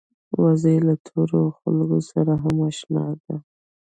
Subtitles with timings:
[0.41, 3.35] وزې له تورو خلکو سره هم اشنا ده